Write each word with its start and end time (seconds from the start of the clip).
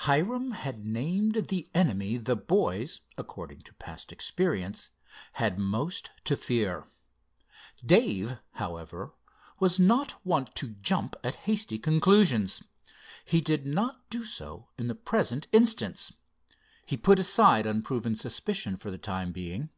Hiram 0.00 0.50
had 0.50 0.84
named 0.84 1.46
the 1.48 1.66
enemy 1.72 2.18
the 2.18 2.36
boys, 2.36 3.00
according 3.16 3.62
to 3.62 3.74
past 3.76 4.12
experience, 4.12 4.90
had 5.32 5.58
most 5.58 6.10
to 6.24 6.36
fear. 6.36 6.86
Dave, 7.82 8.38
however, 8.56 9.14
was 9.58 9.80
not 9.80 10.20
wont 10.26 10.54
to 10.56 10.68
jump 10.74 11.16
at 11.24 11.36
hasty 11.48 11.78
conclusions. 11.78 12.62
He 13.24 13.40
did 13.40 13.64
not 13.64 14.10
do 14.10 14.26
so 14.26 14.68
in 14.76 14.88
the 14.88 14.94
present 14.94 15.46
instance. 15.52 16.12
He 16.84 16.98
put 16.98 17.18
aside 17.18 17.64
unproven 17.64 18.14
suspicion 18.14 18.76
for 18.76 18.90
the 18.90 18.98
time 18.98 19.32
being. 19.32 19.70